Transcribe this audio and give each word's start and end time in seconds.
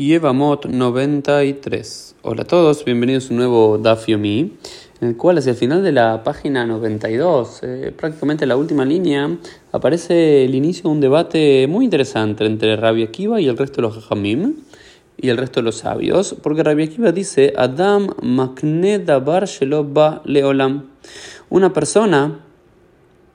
Yevamot 0.00 0.64
93. 0.64 2.14
Hola 2.22 2.40
a 2.40 2.44
todos, 2.46 2.86
bienvenidos 2.86 3.26
a 3.26 3.34
un 3.34 3.36
nuevo 3.36 3.76
Daf 3.76 4.06
Yomi, 4.06 4.56
en 5.02 5.08
el 5.08 5.14
cual 5.18 5.36
hacia 5.36 5.50
el 5.50 5.58
final 5.58 5.82
de 5.82 5.92
la 5.92 6.24
página 6.24 6.64
92, 6.64 7.60
eh, 7.60 7.92
prácticamente 7.94 8.46
la 8.46 8.56
última 8.56 8.86
línea, 8.86 9.36
aparece 9.72 10.46
el 10.46 10.54
inicio 10.54 10.84
de 10.84 10.88
un 10.88 11.00
debate 11.02 11.66
muy 11.68 11.84
interesante 11.84 12.46
entre 12.46 12.76
Rabbi 12.76 13.02
Akiva 13.02 13.42
y 13.42 13.48
el 13.48 13.58
resto 13.58 13.82
de 13.82 13.88
los 13.88 13.94
Jajamim 13.96 14.54
y 15.18 15.28
el 15.28 15.36
resto 15.36 15.60
de 15.60 15.64
los 15.64 15.76
sabios, 15.76 16.34
porque 16.42 16.62
Rabbi 16.62 16.84
Akiva 16.84 17.12
dice, 17.12 17.52
Adam 17.58 18.14
makne 18.22 19.04
sheloba 19.04 20.22
leolam. 20.24 20.84
Una 21.50 21.74
persona, 21.74 22.40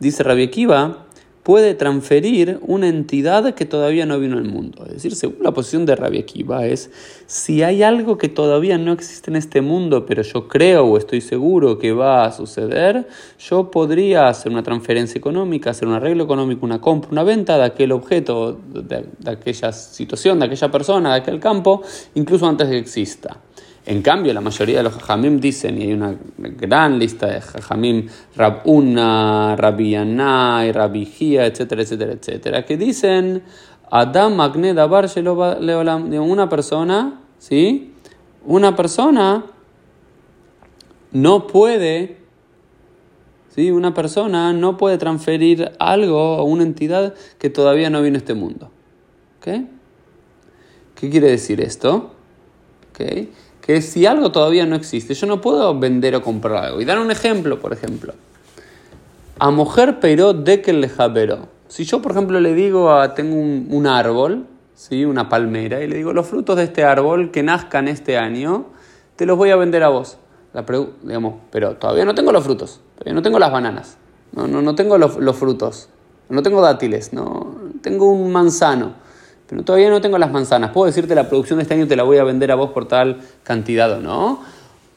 dice 0.00 0.24
Rabbi 0.24 0.42
Akiva, 0.42 1.06
puede 1.48 1.72
transferir 1.72 2.60
una 2.60 2.88
entidad 2.88 3.54
que 3.54 3.64
todavía 3.64 4.04
no 4.04 4.18
vino 4.18 4.36
al 4.36 4.44
mundo. 4.44 4.84
Es 4.84 4.92
decir, 4.92 5.14
según 5.14 5.42
la 5.42 5.54
posición 5.54 5.86
de 5.86 5.96
Rabbi 5.96 6.18
Akiva 6.18 6.66
es, 6.66 6.90
si 7.24 7.62
hay 7.62 7.82
algo 7.82 8.18
que 8.18 8.28
todavía 8.28 8.76
no 8.76 8.92
existe 8.92 9.30
en 9.30 9.36
este 9.36 9.62
mundo, 9.62 10.04
pero 10.04 10.20
yo 10.20 10.46
creo 10.46 10.84
o 10.84 10.98
estoy 10.98 11.22
seguro 11.22 11.78
que 11.78 11.92
va 11.92 12.26
a 12.26 12.32
suceder, 12.32 13.08
yo 13.38 13.70
podría 13.70 14.28
hacer 14.28 14.52
una 14.52 14.62
transferencia 14.62 15.18
económica, 15.18 15.70
hacer 15.70 15.88
un 15.88 15.94
arreglo 15.94 16.24
económico, 16.24 16.66
una 16.66 16.82
compra, 16.82 17.12
una 17.12 17.22
venta 17.22 17.56
de 17.56 17.64
aquel 17.64 17.92
objeto, 17.92 18.60
de, 18.70 19.06
de 19.18 19.30
aquella 19.30 19.72
situación, 19.72 20.40
de 20.40 20.44
aquella 20.44 20.70
persona, 20.70 21.14
de 21.14 21.20
aquel 21.20 21.40
campo, 21.40 21.80
incluso 22.14 22.46
antes 22.46 22.68
de 22.68 22.74
que 22.74 22.80
exista. 22.80 23.40
En 23.86 24.02
cambio, 24.02 24.34
la 24.34 24.40
mayoría 24.40 24.78
de 24.78 24.82
los 24.82 24.94
jajamim 24.94 25.40
dicen, 25.40 25.80
y 25.80 25.84
hay 25.84 25.92
una 25.94 26.14
gran 26.36 26.98
lista 26.98 27.26
de 27.26 27.40
jajamim, 27.40 28.06
Rabuna, 28.36 29.54
y 29.56 30.72
Rabbi 30.72 31.36
etcétera, 31.38 31.82
etcétera, 31.82 32.12
etcétera, 32.12 32.66
que 32.66 32.76
dicen, 32.76 33.42
Adam 33.90 34.34
Magne 34.36 34.74
Dabar 34.74 35.08
Leolam, 35.60 36.12
una 36.12 36.48
persona, 36.48 37.20
¿sí? 37.38 37.94
Una 38.44 38.76
persona 38.76 39.46
no 41.12 41.46
puede, 41.46 42.18
¿sí? 43.54 43.70
Una 43.70 43.94
persona 43.94 44.52
no 44.52 44.76
puede 44.76 44.98
transferir 44.98 45.72
algo 45.78 46.34
a 46.34 46.42
una 46.42 46.62
entidad 46.62 47.14
que 47.38 47.48
todavía 47.48 47.88
no 47.88 48.02
vino 48.02 48.16
a 48.16 48.18
este 48.18 48.34
mundo. 48.34 48.70
¿Ok? 49.38 49.64
¿Qué 50.94 51.10
quiere 51.10 51.30
decir 51.30 51.60
esto? 51.60 52.12
¿Ok? 52.90 53.28
Que 53.68 53.82
si 53.82 54.06
algo 54.06 54.32
todavía 54.32 54.64
no 54.64 54.76
existe, 54.76 55.12
yo 55.12 55.26
no 55.26 55.42
puedo 55.42 55.78
vender 55.78 56.16
o 56.16 56.22
comprar 56.22 56.64
algo. 56.64 56.80
Y 56.80 56.86
dar 56.86 56.98
un 56.98 57.10
ejemplo, 57.10 57.60
por 57.60 57.74
ejemplo. 57.74 58.14
A 59.38 59.50
mujer 59.50 60.00
pero 60.00 60.32
de 60.32 60.62
que 60.62 60.72
le 60.72 60.88
javero. 60.88 61.48
Si 61.68 61.84
yo, 61.84 62.00
por 62.00 62.12
ejemplo, 62.12 62.40
le 62.40 62.54
digo 62.54 62.90
a, 62.90 63.12
tengo 63.12 63.36
un, 63.36 63.86
árbol, 63.86 64.46
¿sí? 64.74 65.04
una 65.04 65.28
palmera, 65.28 65.84
y 65.84 65.86
le 65.86 65.96
digo, 65.96 66.14
los 66.14 66.26
frutos 66.26 66.56
de 66.56 66.62
este 66.62 66.82
árbol 66.82 67.30
que 67.30 67.42
nazcan 67.42 67.88
este 67.88 68.16
año, 68.16 68.68
te 69.16 69.26
los 69.26 69.36
voy 69.36 69.50
a 69.50 69.56
vender 69.56 69.82
a 69.82 69.90
vos. 69.90 70.16
La 70.54 70.64
digamos, 71.02 71.34
pero 71.50 71.76
todavía 71.76 72.06
no 72.06 72.14
tengo 72.14 72.32
los 72.32 72.42
frutos, 72.42 72.80
todavía 72.94 73.12
no 73.12 73.20
tengo 73.20 73.38
las 73.38 73.52
bananas, 73.52 73.98
no, 74.32 74.48
no, 74.48 74.62
no 74.62 74.76
tengo 74.76 74.96
los 74.96 75.36
frutos, 75.36 75.90
no 76.30 76.42
tengo 76.42 76.62
dátiles, 76.62 77.12
no, 77.12 77.54
tengo 77.82 78.10
un 78.10 78.32
manzano 78.32 78.94
pero 79.48 79.62
todavía 79.62 79.90
no 79.90 80.00
tengo 80.00 80.18
las 80.18 80.30
manzanas. 80.30 80.70
Puedo 80.70 80.86
decirte 80.86 81.14
la 81.14 81.28
producción 81.28 81.58
de 81.58 81.62
este 81.62 81.74
año 81.74 81.88
te 81.88 81.96
la 81.96 82.02
voy 82.02 82.18
a 82.18 82.24
vender 82.24 82.52
a 82.52 82.54
vos 82.54 82.70
por 82.70 82.86
tal 82.86 83.20
cantidad 83.42 83.90
o 83.92 84.00
no. 84.00 84.42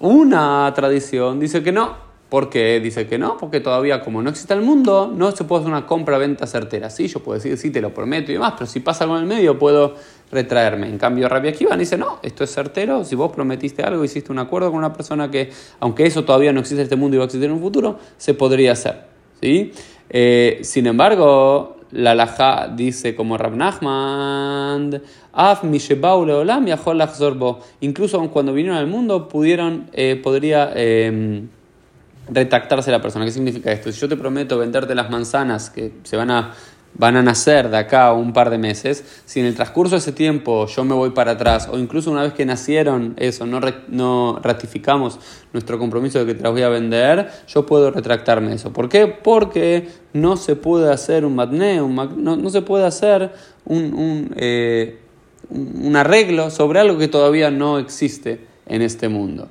Una 0.00 0.72
tradición 0.74 1.38
dice 1.38 1.62
que 1.62 1.72
no. 1.72 2.08
¿Por 2.28 2.50
qué 2.50 2.78
dice 2.80 3.06
que 3.06 3.16
no? 3.16 3.38
Porque 3.38 3.60
todavía 3.60 4.02
como 4.02 4.20
no 4.20 4.28
existe 4.28 4.52
el 4.52 4.60
mundo, 4.60 5.10
no 5.14 5.30
se 5.32 5.44
puede 5.44 5.62
hacer 5.62 5.72
una 5.72 5.86
compra-venta 5.86 6.46
certera. 6.46 6.90
Sí, 6.90 7.08
yo 7.08 7.20
puedo 7.20 7.38
decir, 7.38 7.56
sí, 7.56 7.70
te 7.70 7.80
lo 7.80 7.94
prometo 7.94 8.30
y 8.30 8.34
demás, 8.34 8.52
pero 8.58 8.66
si 8.66 8.80
pasa 8.80 9.04
algo 9.04 9.16
en 9.16 9.22
el 9.22 9.28
medio 9.28 9.58
puedo 9.58 9.94
retraerme. 10.30 10.88
En 10.88 10.98
cambio, 10.98 11.26
Rabia 11.26 11.52
Akiva 11.52 11.74
dice, 11.74 11.96
no, 11.96 12.18
esto 12.22 12.44
es 12.44 12.52
certero, 12.52 13.02
si 13.02 13.16
vos 13.16 13.32
prometiste 13.32 13.82
algo, 13.82 14.04
hiciste 14.04 14.30
un 14.30 14.40
acuerdo 14.40 14.68
con 14.68 14.78
una 14.78 14.92
persona 14.92 15.30
que, 15.30 15.50
aunque 15.80 16.04
eso 16.04 16.24
todavía 16.24 16.52
no 16.52 16.60
existe 16.60 16.82
en 16.82 16.84
este 16.84 16.96
mundo 16.96 17.16
y 17.16 17.18
va 17.18 17.24
a 17.24 17.26
existir 17.26 17.48
en 17.48 17.54
un 17.54 17.62
futuro, 17.62 17.98
se 18.18 18.34
podría 18.34 18.72
hacer. 18.72 19.04
¿sí? 19.40 19.72
Eh, 20.10 20.60
sin 20.62 20.86
embargo, 20.86 21.77
la 21.90 22.14
laja 22.14 22.68
dice 22.68 23.14
como 23.14 23.36
Rab 23.36 23.54
Nachman, 23.54 25.02
Af 25.32 25.64
Leolam 25.64 26.66
Incluso 27.80 28.30
cuando 28.30 28.52
vinieron 28.52 28.78
al 28.78 28.86
mundo 28.86 29.28
pudieron, 29.28 29.88
eh, 29.92 30.20
podría 30.22 30.70
eh, 30.74 31.42
retractarse 32.30 32.90
la 32.90 33.00
persona. 33.00 33.24
¿Qué 33.24 33.30
significa 33.30 33.72
esto? 33.72 33.90
Si 33.92 34.00
yo 34.00 34.08
te 34.08 34.16
prometo 34.16 34.58
venderte 34.58 34.94
las 34.94 35.10
manzanas 35.10 35.70
que 35.70 35.92
se 36.02 36.16
van 36.16 36.30
a 36.30 36.52
van 36.98 37.16
a 37.16 37.22
nacer 37.22 37.70
de 37.70 37.78
acá 37.78 38.12
un 38.12 38.32
par 38.32 38.50
de 38.50 38.58
meses, 38.58 39.22
si 39.24 39.40
en 39.40 39.46
el 39.46 39.54
transcurso 39.54 39.94
de 39.94 40.00
ese 40.00 40.12
tiempo 40.12 40.66
yo 40.66 40.84
me 40.84 40.94
voy 40.94 41.10
para 41.10 41.32
atrás, 41.32 41.68
o 41.70 41.78
incluso 41.78 42.10
una 42.10 42.22
vez 42.22 42.32
que 42.32 42.44
nacieron 42.44 43.14
eso, 43.16 43.46
no, 43.46 43.60
no 43.88 44.40
ratificamos 44.42 45.18
nuestro 45.52 45.78
compromiso 45.78 46.18
de 46.18 46.26
que 46.26 46.34
te 46.34 46.42
las 46.42 46.52
voy 46.52 46.62
a 46.62 46.68
vender, 46.68 47.30
yo 47.46 47.64
puedo 47.64 47.90
retractarme 47.90 48.52
eso. 48.52 48.72
¿Por 48.72 48.88
qué? 48.88 49.06
Porque 49.06 49.88
no 50.12 50.36
se 50.36 50.56
puede 50.56 50.92
hacer 50.92 51.24
un 51.24 51.36
matné, 51.36 51.76
no, 51.78 52.50
se 52.50 52.62
puede 52.62 52.84
hacer 52.84 53.30
un, 53.64 54.32
eh, 54.36 54.98
un, 55.50 55.86
un, 55.86 55.96
arreglo 55.96 56.50
sobre 56.50 56.80
algo 56.80 56.98
que 56.98 57.08
todavía 57.08 57.50
no 57.50 57.78
existe 57.78 58.40
en 58.66 58.82
este 58.82 59.08
mundo. 59.08 59.48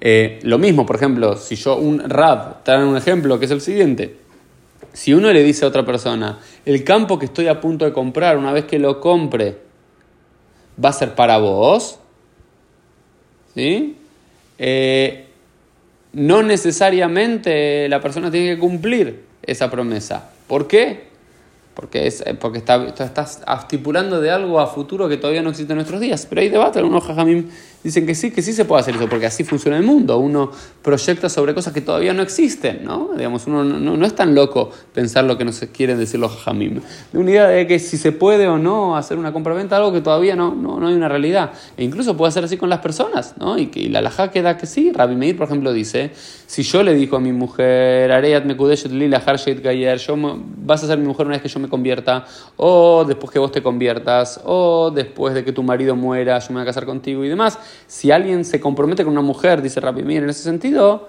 Eh, 0.00 0.38
lo 0.42 0.58
mismo, 0.58 0.86
por 0.86 0.96
ejemplo, 0.96 1.36
si 1.36 1.56
yo 1.56 1.76
un 1.76 1.98
rab, 2.08 2.62
traen 2.64 2.86
un 2.86 2.96
ejemplo 2.96 3.38
que 3.38 3.44
es 3.44 3.50
el 3.50 3.60
siguiente. 3.60 4.27
Si 4.98 5.14
uno 5.14 5.32
le 5.32 5.44
dice 5.44 5.64
a 5.64 5.68
otra 5.68 5.86
persona, 5.86 6.40
el 6.64 6.82
campo 6.82 7.20
que 7.20 7.26
estoy 7.26 7.46
a 7.46 7.60
punto 7.60 7.84
de 7.84 7.92
comprar, 7.92 8.36
una 8.36 8.52
vez 8.52 8.64
que 8.64 8.80
lo 8.80 8.98
compre, 9.00 9.56
va 10.84 10.88
a 10.88 10.92
ser 10.92 11.14
para 11.14 11.38
vos, 11.38 12.00
¿sí? 13.54 13.96
Eh, 14.58 15.28
no 16.14 16.42
necesariamente 16.42 17.88
la 17.88 18.00
persona 18.00 18.28
tiene 18.28 18.56
que 18.56 18.58
cumplir 18.58 19.22
esa 19.40 19.70
promesa. 19.70 20.32
¿Por 20.48 20.66
qué? 20.66 21.08
porque, 21.78 22.08
es, 22.08 22.24
eh, 22.26 22.34
porque 22.34 22.58
está, 22.58 22.88
estás 22.88 23.40
estipulando 23.60 24.20
de 24.20 24.32
algo 24.32 24.58
a 24.58 24.66
futuro 24.66 25.08
que 25.08 25.16
todavía 25.16 25.42
no 25.42 25.50
existe 25.50 25.74
en 25.74 25.76
nuestros 25.76 26.00
días. 26.00 26.26
Pero 26.28 26.40
hay 26.40 26.48
debate, 26.48 26.80
algunos 26.80 27.04
jajamim 27.04 27.50
dicen 27.82 28.06
que 28.06 28.14
sí, 28.14 28.30
que 28.30 28.42
sí 28.42 28.52
se 28.52 28.64
puede 28.64 28.80
hacer 28.80 28.96
eso, 28.96 29.08
porque 29.08 29.26
así 29.26 29.44
funciona 29.44 29.76
el 29.76 29.84
mundo. 29.84 30.18
Uno 30.18 30.50
proyecta 30.82 31.28
sobre 31.28 31.54
cosas 31.54 31.72
que 31.72 31.80
todavía 31.80 32.12
no 32.12 32.22
existen, 32.22 32.84
¿no? 32.84 33.10
Digamos, 33.16 33.46
uno 33.46 33.64
no, 33.64 33.96
no 33.96 34.06
es 34.06 34.14
tan 34.14 34.34
loco 34.34 34.70
pensar 34.92 35.24
lo 35.24 35.38
que 35.38 35.44
nos 35.44 35.60
quieren 35.72 35.98
decir 35.98 36.18
los 36.20 36.32
jajamim. 36.32 36.80
De 37.12 37.18
una 37.18 37.30
idea 37.30 37.48
de 37.48 37.66
que 37.66 37.78
si 37.78 37.96
se 37.96 38.12
puede 38.12 38.48
o 38.48 38.58
no 38.58 38.96
hacer 38.96 39.18
una 39.18 39.32
compra-venta, 39.32 39.76
algo 39.76 39.92
que 39.92 40.00
todavía 40.00 40.36
no, 40.36 40.54
no, 40.54 40.80
no, 40.80 40.88
hay 40.88 40.94
una 40.94 41.08
realidad. 41.08 41.52
E 41.76 41.84
incluso 41.84 42.16
puede 42.16 42.32
ser 42.32 42.44
así 42.44 42.56
con 42.56 42.68
las 42.68 42.80
personas, 42.80 43.34
¿no? 43.38 43.58
Y, 43.58 43.66
que, 43.66 43.88
la 43.88 44.00
laja 44.00 44.30
queda 44.30 44.56
que 44.56 44.66
sí. 44.66 44.92
Rabbi 44.92 45.14
Meir, 45.14 45.36
por 45.36 45.46
ejemplo, 45.46 45.72
dice, 45.72 46.10
si 46.46 46.62
yo 46.62 46.82
le 46.82 46.94
digo 46.94 47.16
a 47.16 47.20
mi 47.20 47.32
mujer, 47.32 48.10
Areyat 48.12 48.44
Mekudeshet 48.44 48.92
Lila 48.92 49.22
Harshet 49.24 49.62
Gayer, 49.62 50.00
vas 50.64 50.84
a 50.84 50.86
ser 50.86 50.98
mi 50.98 51.06
mujer 51.06 51.26
una 51.26 51.36
vez 51.36 51.42
que 51.42 51.48
yo 51.48 51.60
me 51.60 51.68
convierta, 51.68 52.24
o 52.56 53.04
después 53.06 53.32
que 53.32 53.38
vos 53.38 53.52
te 53.52 53.62
conviertas, 53.62 54.40
o 54.44 54.90
después 54.90 55.34
de 55.34 55.44
que 55.44 55.52
tu 55.52 55.62
marido 55.62 55.96
muera, 55.96 56.38
yo 56.38 56.48
me 56.50 56.54
voy 56.54 56.62
a 56.62 56.66
casar 56.66 56.86
contigo 56.86 57.24
y 57.24 57.28
demás. 57.28 57.58
Si 57.86 58.10
alguien 58.10 58.44
se 58.44 58.60
compromete 58.60 59.04
con 59.04 59.12
una 59.12 59.22
mujer, 59.22 59.62
dice 59.62 59.80
Rabbi 59.80 60.02
Mir 60.02 60.22
en 60.22 60.30
ese 60.30 60.42
sentido, 60.42 61.08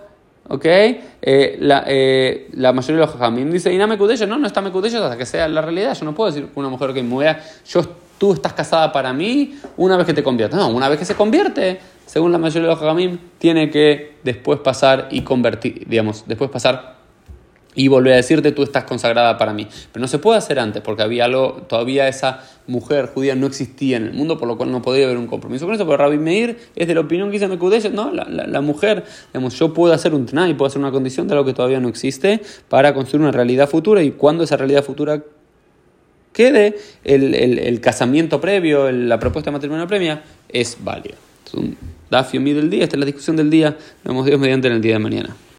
¿ok? 0.49 0.65
Eh, 0.65 1.57
la, 1.59 1.83
eh, 1.87 2.49
la, 2.53 2.73
mayoría 2.73 3.01
de 3.01 3.05
los 3.05 3.15
jajamim 3.15 3.51
dice, 3.51 3.73
y 3.73 3.77
no 3.77 3.87
me 3.87 3.97
no, 3.97 4.37
no 4.37 4.47
está 4.47 4.61
me 4.61 4.69
hasta 4.69 5.17
que 5.17 5.25
sea 5.25 5.47
la 5.47 5.61
realidad. 5.61 5.97
Yo 5.97 6.05
no 6.05 6.13
puedo 6.13 6.31
decir 6.31 6.47
que 6.49 6.59
una 6.59 6.69
mujer 6.69 6.93
que 6.93 7.03
muera, 7.03 7.41
yo, 7.67 7.81
tú 8.17 8.33
estás 8.33 8.53
casada 8.53 8.91
para 8.91 9.13
mí 9.13 9.57
una 9.77 9.95
vez 9.97 10.05
que 10.05 10.13
te 10.13 10.23
conviertes. 10.23 10.59
No, 10.59 10.69
una 10.69 10.89
vez 10.89 10.99
que 10.99 11.05
se 11.05 11.15
convierte, 11.15 11.79
según 12.05 12.31
la 12.31 12.37
mayoría 12.37 12.67
de 12.67 12.73
los 12.73 12.79
jajamim, 12.79 13.17
tiene 13.37 13.69
que 13.69 14.17
después 14.23 14.59
pasar 14.59 15.07
y 15.11 15.21
convertir, 15.21 15.85
digamos, 15.87 16.23
después 16.27 16.49
pasar 16.49 16.98
y 17.75 17.87
volver 17.87 18.13
a 18.13 18.15
decirte 18.17 18.51
tú 18.51 18.63
estás 18.63 18.83
consagrada 18.83 19.37
para 19.37 19.53
mí. 19.53 19.67
Pero 19.91 20.01
no 20.01 20.07
se 20.07 20.19
puede 20.19 20.37
hacer 20.37 20.59
antes 20.59 20.81
porque 20.81 21.03
había 21.03 21.25
algo, 21.25 21.61
todavía 21.67 22.07
esa 22.07 22.43
mujer 22.67 23.07
judía 23.13 23.35
no 23.35 23.47
existía 23.47 23.97
en 23.97 24.05
el 24.05 24.13
mundo, 24.13 24.37
por 24.37 24.47
lo 24.47 24.57
cual 24.57 24.71
no 24.71 24.81
podía 24.81 25.05
haber 25.05 25.17
un 25.17 25.27
compromiso 25.27 25.65
con 25.65 25.75
eso. 25.75 25.85
Pero 25.85 25.97
Rabbi 25.97 26.17
Meir 26.17 26.57
es 26.75 26.87
de 26.87 26.93
la 26.93 27.01
opinión 27.01 27.29
que 27.29 27.33
dice 27.33 27.47
Mekudesh, 27.47 27.91
no, 27.91 28.11
la, 28.11 28.25
la, 28.25 28.61
mujer, 28.61 29.03
digamos, 29.33 29.57
yo 29.57 29.73
puedo 29.73 29.93
hacer 29.93 30.13
un 30.13 30.27
y 30.29 30.53
puedo 30.53 30.67
hacer 30.67 30.79
una 30.79 30.91
condición 30.91 31.27
de 31.27 31.33
algo 31.33 31.45
que 31.45 31.53
todavía 31.53 31.79
no 31.79 31.89
existe 31.89 32.41
para 32.67 32.93
construir 32.93 33.21
una 33.21 33.31
realidad 33.31 33.69
futura 33.69 34.03
y 34.03 34.11
cuando 34.11 34.43
esa 34.43 34.57
realidad 34.57 34.83
futura 34.83 35.23
quede, 36.33 36.77
el, 37.03 37.33
el, 37.33 37.81
casamiento 37.81 38.39
previo, 38.39 38.91
la 38.91 39.19
propuesta 39.19 39.51
de 39.51 39.53
matrimonio 39.53 39.87
premia, 39.87 40.23
es 40.47 40.77
válida. 40.81 41.15
Es 41.45 41.53
un 41.53 41.75
dafio 42.09 42.39
del 42.41 42.69
día, 42.69 42.83
esta 42.83 42.95
es 42.95 42.99
la 42.99 43.05
discusión 43.05 43.35
del 43.35 43.49
día. 43.49 43.71
Nos 44.03 44.13
vemos 44.13 44.25
Dios 44.25 44.39
mediante 44.39 44.67
en 44.67 44.75
el 44.75 44.81
día 44.81 44.93
de 44.93 44.99
mañana. 44.99 45.35